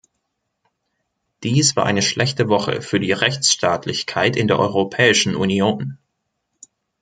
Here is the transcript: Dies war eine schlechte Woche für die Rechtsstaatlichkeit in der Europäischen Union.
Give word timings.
Dies 1.43 1.75
war 1.75 1.85
eine 1.85 2.01
schlechte 2.01 2.49
Woche 2.49 2.81
für 2.81 2.99
die 2.99 3.11
Rechtsstaatlichkeit 3.11 4.35
in 4.35 4.47
der 4.47 4.57
Europäischen 4.57 5.35
Union. 5.35 5.99